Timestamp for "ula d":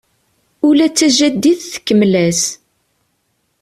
0.67-0.93